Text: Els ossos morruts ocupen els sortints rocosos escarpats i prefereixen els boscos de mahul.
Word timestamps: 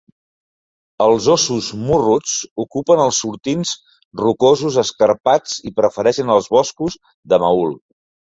Els 1.07 1.25
ossos 1.33 1.67
morruts 1.89 2.31
ocupen 2.63 3.03
els 3.03 3.19
sortints 3.25 3.75
rocosos 4.23 4.79
escarpats 4.85 5.61
i 5.71 5.75
prefereixen 5.81 6.35
els 6.37 6.49
boscos 6.57 6.97
de 7.35 7.43
mahul. 7.45 7.77